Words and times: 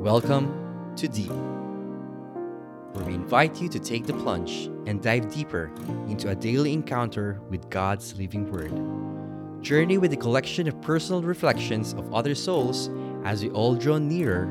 Welcome 0.00 0.94
to 0.96 1.08
Deep, 1.08 1.28
where 1.28 3.04
we 3.04 3.12
invite 3.12 3.60
you 3.60 3.68
to 3.68 3.78
take 3.78 4.06
the 4.06 4.14
plunge 4.14 4.70
and 4.86 5.02
dive 5.02 5.30
deeper 5.30 5.70
into 6.08 6.30
a 6.30 6.34
daily 6.34 6.72
encounter 6.72 7.38
with 7.50 7.68
God's 7.68 8.16
living 8.16 8.50
Word. 8.50 9.62
Journey 9.62 9.98
with 9.98 10.14
a 10.14 10.16
collection 10.16 10.66
of 10.68 10.80
personal 10.80 11.20
reflections 11.20 11.92
of 11.92 12.14
other 12.14 12.34
souls 12.34 12.88
as 13.26 13.42
we 13.42 13.50
all 13.50 13.74
draw 13.74 13.98
nearer 13.98 14.44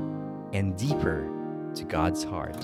and 0.53 0.77
deeper 0.77 1.27
to 1.73 1.83
God's 1.83 2.23
heart. 2.23 2.63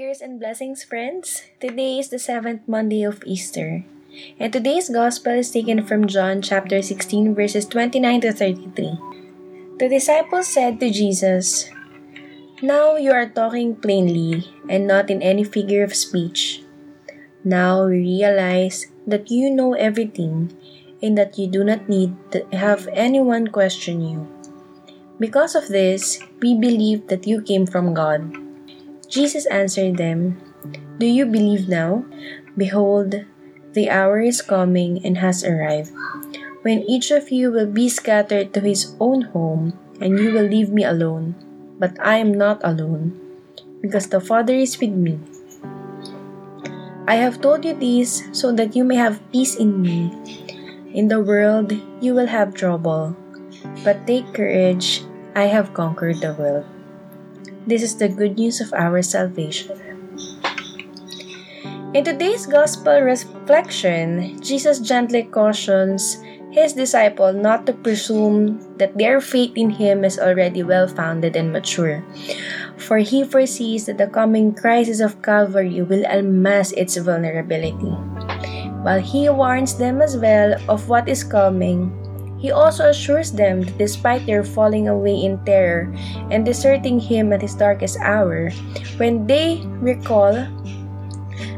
Prayers 0.00 0.24
and 0.24 0.40
blessings, 0.40 0.80
friends. 0.80 1.44
Today 1.60 2.00
is 2.00 2.08
the 2.08 2.16
seventh 2.16 2.64
Monday 2.64 3.04
of 3.04 3.20
Easter. 3.28 3.84
And 4.40 4.48
today's 4.48 4.88
Gospel 4.88 5.36
is 5.36 5.52
taken 5.52 5.84
from 5.84 6.08
John 6.08 6.40
chapter 6.40 6.80
16, 6.80 7.36
verses 7.36 7.68
29 7.68 8.22
to 8.24 8.32
33. 8.32 8.96
The 9.76 9.92
disciples 9.92 10.48
said 10.48 10.80
to 10.80 10.88
Jesus, 10.88 11.68
Now 12.64 12.96
you 12.96 13.12
are 13.12 13.28
talking 13.28 13.76
plainly 13.76 14.48
and 14.72 14.88
not 14.88 15.12
in 15.12 15.20
any 15.20 15.44
figure 15.44 15.84
of 15.84 15.92
speech. 15.92 16.64
Now 17.44 17.84
we 17.84 18.00
realize 18.00 18.88
that 19.06 19.30
you 19.30 19.52
know 19.52 19.74
everything 19.74 20.56
and 21.04 21.12
that 21.18 21.36
you 21.36 21.46
do 21.46 21.62
not 21.62 21.92
need 21.92 22.16
to 22.32 22.48
have 22.56 22.88
anyone 22.96 23.52
question 23.52 24.00
you. 24.00 24.24
Because 25.20 25.54
of 25.54 25.68
this, 25.68 26.24
we 26.40 26.56
believe 26.56 27.08
that 27.08 27.26
you 27.26 27.42
came 27.42 27.66
from 27.66 27.92
God. 27.92 28.48
Jesus 29.10 29.42
answered 29.50 29.98
them, 29.98 30.38
Do 31.02 31.06
you 31.06 31.26
believe 31.26 31.66
now? 31.66 32.06
Behold, 32.56 33.26
the 33.74 33.90
hour 33.90 34.22
is 34.22 34.38
coming 34.38 35.02
and 35.02 35.18
has 35.18 35.42
arrived, 35.42 35.90
when 36.62 36.86
each 36.86 37.10
of 37.10 37.34
you 37.34 37.50
will 37.50 37.66
be 37.66 37.90
scattered 37.90 38.54
to 38.54 38.62
his 38.62 38.94
own 39.02 39.34
home, 39.34 39.74
and 40.00 40.14
you 40.14 40.30
will 40.30 40.46
leave 40.46 40.70
me 40.70 40.86
alone. 40.86 41.34
But 41.82 41.98
I 41.98 42.22
am 42.22 42.30
not 42.30 42.62
alone, 42.62 43.18
because 43.82 44.14
the 44.14 44.22
Father 44.22 44.54
is 44.54 44.78
with 44.78 44.94
me. 44.94 45.18
I 47.10 47.18
have 47.18 47.42
told 47.42 47.66
you 47.66 47.74
this 47.74 48.22
so 48.30 48.54
that 48.54 48.78
you 48.78 48.86
may 48.86 48.94
have 48.94 49.18
peace 49.34 49.58
in 49.58 49.82
me. 49.82 50.14
In 50.94 51.10
the 51.10 51.18
world 51.18 51.74
you 51.98 52.14
will 52.14 52.30
have 52.30 52.54
trouble, 52.54 53.18
but 53.82 54.06
take 54.06 54.30
courage, 54.30 55.02
I 55.34 55.50
have 55.50 55.74
conquered 55.74 56.22
the 56.22 56.38
world. 56.38 56.66
This 57.66 57.82
is 57.82 57.96
the 57.96 58.08
good 58.08 58.38
news 58.38 58.60
of 58.60 58.72
our 58.72 59.02
salvation. 59.02 59.76
In 61.92 62.04
today's 62.04 62.46
gospel 62.46 63.02
reflection, 63.02 64.40
Jesus 64.40 64.78
gently 64.78 65.24
cautions 65.24 66.16
his 66.50 66.72
disciple 66.72 67.32
not 67.32 67.66
to 67.66 67.72
presume 67.72 68.58
that 68.78 68.96
their 68.96 69.20
faith 69.20 69.52
in 69.54 69.70
him 69.70 70.04
is 70.04 70.18
already 70.18 70.62
well 70.62 70.88
founded 70.88 71.36
and 71.36 71.52
mature. 71.52 72.02
For 72.76 72.98
he 72.98 73.22
foresees 73.22 73.86
that 73.86 73.98
the 73.98 74.08
coming 74.08 74.54
crisis 74.54 75.00
of 75.00 75.22
Calvary 75.22 75.82
will 75.82 76.04
unmask 76.08 76.74
its 76.76 76.96
vulnerability. 76.96 77.94
While 78.82 79.00
he 79.00 79.28
warns 79.28 79.76
them 79.76 80.00
as 80.00 80.16
well 80.16 80.56
of 80.68 80.88
what 80.88 81.08
is 81.08 81.22
coming, 81.22 81.92
he 82.40 82.50
also 82.50 82.88
assures 82.88 83.30
them 83.30 83.62
that 83.62 83.78
despite 83.78 84.24
their 84.24 84.42
falling 84.42 84.88
away 84.88 85.14
in 85.14 85.36
terror 85.44 85.92
and 86.32 86.44
deserting 86.44 86.98
him 86.98 87.32
at 87.32 87.44
his 87.44 87.54
darkest 87.54 88.00
hour, 88.00 88.50
when 88.96 89.26
they 89.26 89.60
recall 89.84 90.32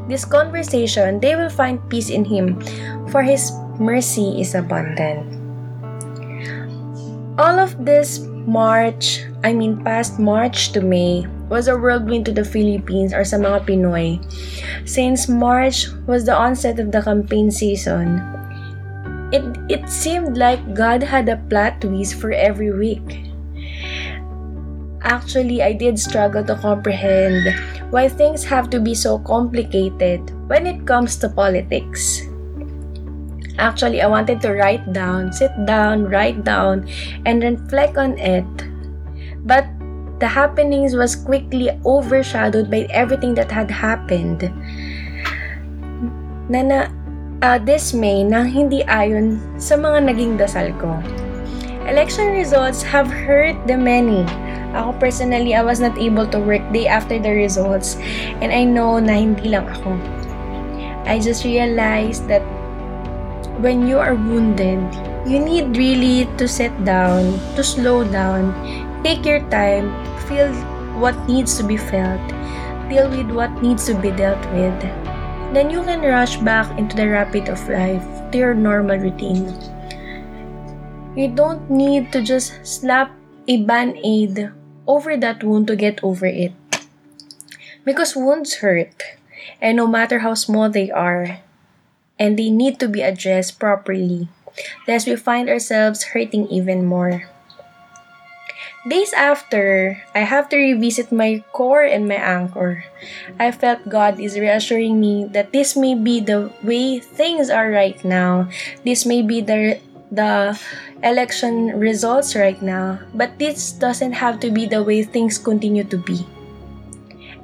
this 0.09 0.25
conversation, 0.25 1.21
they 1.21 1.37
will 1.37 1.51
find 1.51 1.79
peace 1.89 2.11
in 2.11 2.25
him, 2.25 2.59
for 3.09 3.23
his 3.23 3.55
mercy 3.79 4.41
is 4.41 4.55
abundant. 4.55 5.23
All 7.39 7.59
of 7.59 7.79
this 7.87 8.21
March, 8.45 9.23
I 9.45 9.55
mean 9.55 9.83
past 9.85 10.19
March 10.19 10.73
to 10.73 10.83
May, 10.83 11.25
was 11.49 11.69
a 11.69 11.79
whirlwind 11.79 12.27
to 12.27 12.33
the 12.33 12.45
Philippines 12.45 13.15
or 13.15 13.25
sa 13.25 13.39
mga 13.39 13.65
Pinoy. 13.65 14.19
Since 14.85 15.29
March 15.29 15.87
was 16.11 16.27
the 16.27 16.35
onset 16.35 16.81
of 16.83 16.91
the 16.91 17.01
campaign 17.01 17.51
season, 17.51 18.21
it, 19.33 19.43
it 19.69 19.89
seemed 19.89 20.37
like 20.37 20.75
God 20.75 21.03
had 21.03 21.29
a 21.29 21.41
plot 21.49 21.81
twist 21.81 22.21
for 22.21 22.33
every 22.33 22.71
week. 22.71 23.33
Actually, 25.03 25.63
I 25.63 25.73
did 25.73 25.99
struggle 25.99 26.45
to 26.45 26.55
comprehend 26.55 27.49
why 27.91 28.09
things 28.09 28.45
have 28.45 28.71
to 28.71 28.79
be 28.79 28.95
so 28.95 29.19
complicated 29.19 30.31
when 30.49 30.67
it 30.67 30.87
comes 30.87 31.17
to 31.17 31.29
politics. 31.29 32.23
Actually, 33.59 34.01
I 34.01 34.07
wanted 34.07 34.41
to 34.43 34.53
write 34.53 34.93
down, 34.93 35.33
sit 35.33 35.53
down, 35.67 36.05
write 36.09 36.45
down, 36.45 36.89
and 37.27 37.43
reflect 37.43 37.97
on 37.97 38.19
it. 38.19 38.47
But 39.45 39.67
the 40.21 40.29
happenings 40.29 40.95
was 40.95 41.17
quickly 41.17 41.71
overshadowed 41.85 42.71
by 42.71 42.87
everything 42.91 43.35
that 43.35 43.51
had 43.51 43.71
happened. 43.71 44.47
Nana, 46.49 46.95
uh, 47.43 47.59
dismay 47.59 48.23
na 48.23 48.47
hindi 48.47 48.87
ayon 48.87 49.37
sa 49.59 49.75
mga 49.75 50.09
naging 50.09 50.39
dasal 50.39 50.71
ko. 50.79 50.97
Election 51.91 52.31
results 52.31 52.81
have 52.81 53.11
hurt 53.11 53.59
the 53.67 53.75
many. 53.75 54.23
Ako 54.73 54.97
personally, 54.97 55.53
I 55.53 55.61
was 55.61 55.83
not 55.83 55.99
able 55.99 56.25
to 56.31 56.39
work 56.41 56.63
day 56.73 56.87
after 56.89 57.19
the 57.19 57.35
results 57.35 57.99
and 58.41 58.55
I 58.55 58.65
know 58.65 58.97
na 59.03 59.19
hindi 59.19 59.53
lang 59.53 59.69
ako. 59.69 59.99
I 61.05 61.19
just 61.19 61.43
realized 61.43 62.31
that 62.31 62.47
when 63.59 63.91
you 63.91 63.99
are 63.99 64.15
wounded, 64.15 64.81
you 65.27 65.43
need 65.43 65.77
really 65.77 66.31
to 66.39 66.47
sit 66.47 66.73
down, 66.87 67.37
to 67.59 67.67
slow 67.67 68.07
down, 68.07 68.55
take 69.03 69.27
your 69.27 69.43
time, 69.51 69.91
feel 70.31 70.49
what 70.97 71.19
needs 71.27 71.59
to 71.59 71.67
be 71.67 71.77
felt, 71.77 72.23
deal 72.87 73.11
with 73.11 73.35
what 73.35 73.51
needs 73.61 73.85
to 73.91 73.99
be 73.99 74.15
dealt 74.15 74.41
with 74.55 74.79
then 75.53 75.69
you 75.69 75.83
can 75.85 76.01
rush 76.01 76.37
back 76.39 76.67
into 76.79 76.97
the 76.97 77.09
rapid 77.09 77.49
of 77.49 77.61
life 77.69 78.05
to 78.33 78.39
your 78.39 78.55
normal 78.55 78.97
routine. 78.97 79.53
You 81.15 81.29
don't 81.29 81.69
need 81.71 82.11
to 82.13 82.23
just 82.23 82.65
slap 82.65 83.13
a 83.47 83.63
band 83.65 84.01
aid 84.03 84.51
over 84.87 85.17
that 85.17 85.45
wound 85.45 85.67
to 85.69 85.77
get 85.77 86.01
over 86.03 86.27
it. 86.27 86.53
Because 87.85 88.17
wounds 88.17 88.65
hurt, 88.65 89.03
and 89.61 89.77
no 89.77 89.87
matter 89.87 90.21
how 90.21 90.35
small 90.35 90.71
they 90.71 90.91
are, 90.91 91.41
and 92.19 92.39
they 92.39 92.49
need 92.49 92.81
to 92.81 92.89
be 92.89 93.03
addressed 93.03 93.59
properly, 93.59 94.29
lest 94.87 95.07
we 95.07 95.17
find 95.17 95.49
ourselves 95.49 96.15
hurting 96.17 96.47
even 96.49 96.87
more. 96.87 97.29
Days 98.83 99.13
after, 99.15 100.03
I 100.11 100.27
have 100.27 100.49
to 100.51 100.59
revisit 100.59 101.15
my 101.15 101.45
core 101.55 101.87
and 101.87 102.11
my 102.11 102.19
anchor. 102.19 102.83
I 103.39 103.55
felt 103.55 103.87
God 103.87 104.19
is 104.19 104.35
reassuring 104.35 104.99
me 104.99 105.31
that 105.31 105.53
this 105.53 105.77
may 105.77 105.95
be 105.95 106.19
the 106.19 106.51
way 106.67 106.99
things 106.99 107.47
are 107.47 107.71
right 107.71 107.95
now. 108.03 108.51
This 108.83 109.07
may 109.07 109.23
be 109.23 109.39
the 109.39 109.79
the 110.11 110.59
election 111.07 111.79
results 111.79 112.35
right 112.35 112.59
now, 112.59 112.99
but 113.15 113.39
this 113.39 113.71
doesn't 113.71 114.19
have 114.19 114.43
to 114.43 114.51
be 114.51 114.67
the 114.67 114.83
way 114.83 115.07
things 115.07 115.39
continue 115.39 115.87
to 115.87 115.97
be. 115.97 116.27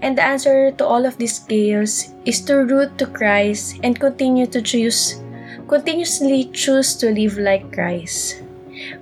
And 0.02 0.18
the 0.18 0.26
answer 0.26 0.74
to 0.74 0.82
all 0.82 1.06
of 1.06 1.22
this 1.22 1.38
chaos 1.38 2.10
is 2.26 2.42
to 2.50 2.66
root 2.66 2.98
to 2.98 3.06
Christ 3.06 3.78
and 3.86 3.94
continue 3.94 4.50
to 4.50 4.58
choose 4.58 5.22
continuously 5.68 6.48
choose 6.50 6.96
to 6.96 7.12
live 7.12 7.36
like 7.36 7.70
Christ. 7.70 8.47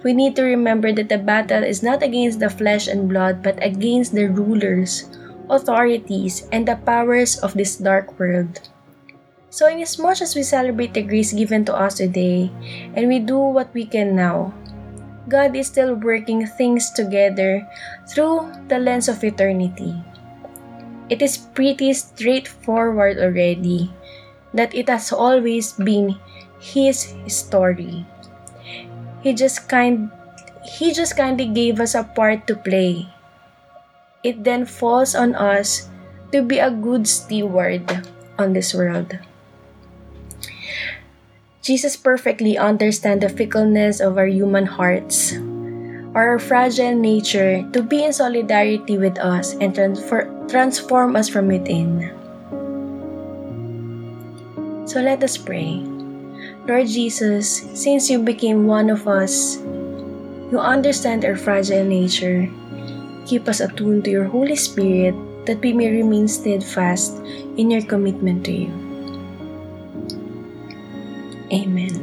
We 0.02 0.12
need 0.12 0.36
to 0.36 0.42
remember 0.42 0.92
that 0.92 1.08
the 1.08 1.18
battle 1.18 1.62
is 1.62 1.82
not 1.82 2.02
against 2.02 2.40
the 2.40 2.50
flesh 2.50 2.88
and 2.88 3.08
blood, 3.08 3.42
but 3.42 3.58
against 3.62 4.14
the 4.14 4.26
rulers, 4.26 5.08
authorities, 5.50 6.48
and 6.52 6.66
the 6.66 6.76
powers 6.76 7.38
of 7.38 7.54
this 7.54 7.76
dark 7.76 8.18
world. 8.18 8.68
So, 9.50 9.68
inasmuch 9.68 10.20
as 10.20 10.34
we 10.36 10.42
celebrate 10.42 10.92
the 10.92 11.02
grace 11.02 11.32
given 11.32 11.64
to 11.64 11.74
us 11.74 11.96
today, 11.96 12.50
and 12.94 13.08
we 13.08 13.18
do 13.18 13.38
what 13.38 13.72
we 13.72 13.86
can 13.86 14.14
now, 14.14 14.52
God 15.28 15.56
is 15.56 15.66
still 15.66 15.94
working 15.94 16.46
things 16.46 16.90
together 16.90 17.66
through 18.08 18.52
the 18.68 18.78
lens 18.78 19.08
of 19.08 19.24
eternity. 19.24 19.94
It 21.08 21.22
is 21.22 21.38
pretty 21.38 21.92
straightforward 21.94 23.18
already 23.18 23.90
that 24.54 24.74
it 24.74 24.88
has 24.88 25.12
always 25.12 25.72
been 25.72 26.18
His 26.58 27.14
story. 27.26 28.06
He 29.26 29.34
just 29.34 29.66
kind 29.66 30.14
he 30.78 30.94
just 30.94 31.18
kindly 31.18 31.50
gave 31.50 31.82
us 31.82 31.98
a 31.98 32.06
part 32.06 32.46
to 32.46 32.54
play. 32.54 33.10
It 34.22 34.46
then 34.46 34.62
falls 34.62 35.18
on 35.18 35.34
us 35.34 35.90
to 36.30 36.46
be 36.46 36.62
a 36.62 36.70
good 36.70 37.10
steward 37.10 37.90
on 38.38 38.54
this 38.54 38.70
world. 38.70 39.18
Jesus 41.58 41.98
perfectly 41.98 42.54
understands 42.54 43.26
the 43.26 43.28
fickleness 43.34 43.98
of 43.98 44.14
our 44.14 44.30
human 44.30 44.70
hearts, 44.78 45.34
our 46.14 46.38
fragile 46.38 46.94
nature, 46.94 47.66
to 47.74 47.82
be 47.82 48.06
in 48.06 48.14
solidarity 48.14 48.94
with 48.94 49.18
us 49.18 49.58
and 49.58 49.74
transfer, 49.74 50.30
transform 50.46 51.18
us 51.18 51.26
from 51.26 51.50
within. 51.50 52.14
So 54.86 55.02
let 55.02 55.18
us 55.26 55.34
pray. 55.34 55.95
Lord 56.66 56.90
Jesus, 56.90 57.62
since 57.78 58.10
you 58.10 58.18
became 58.18 58.66
one 58.66 58.90
of 58.90 59.06
us, 59.06 59.62
you 60.50 60.58
understand 60.58 61.22
our 61.22 61.38
fragile 61.38 61.86
nature. 61.86 62.50
Keep 63.22 63.46
us 63.46 63.62
attuned 63.62 64.02
to 64.02 64.10
your 64.10 64.26
Holy 64.26 64.58
Spirit 64.58 65.14
that 65.46 65.62
we 65.62 65.70
may 65.70 65.94
remain 65.94 66.26
steadfast 66.26 67.22
in 67.54 67.70
your 67.70 67.86
commitment 67.86 68.42
to 68.50 68.66
you. 68.66 68.74
Amen. 71.54 71.94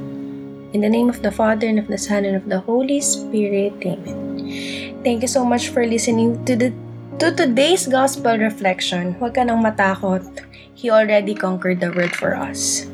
In 0.71 0.79
the 0.79 0.87
name 0.87 1.11
of 1.11 1.19
the 1.19 1.31
Father, 1.31 1.67
and 1.67 1.77
of 1.77 1.91
the 1.91 1.99
Son, 1.99 2.23
and 2.23 2.39
of 2.39 2.47
the 2.47 2.63
Holy 2.63 3.03
Spirit. 3.03 3.75
Amen. 3.83 5.03
Thank 5.03 5.27
you 5.27 5.27
so 5.27 5.43
much 5.43 5.75
for 5.75 5.83
listening 5.83 6.39
to 6.47 6.55
the 6.55 6.71
to 7.19 7.35
today's 7.35 7.83
gospel 7.83 8.39
reflection. 8.39 9.19
Huwag 9.19 9.35
ka 9.35 9.43
nang 9.43 9.59
matakot. 9.59 10.23
He 10.71 10.87
already 10.87 11.35
conquered 11.35 11.83
the 11.83 11.91
world 11.91 12.15
for 12.15 12.39
us. 12.39 12.87